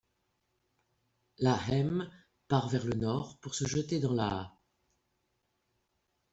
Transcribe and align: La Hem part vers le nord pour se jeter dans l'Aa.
La 1.47 1.53
Hem 1.75 2.01
part 2.55 2.67
vers 2.73 2.83
le 2.93 2.97
nord 3.03 3.37
pour 3.37 3.53
se 3.59 3.67
jeter 3.75 3.99
dans 3.99 4.13
l'Aa. 4.13 4.51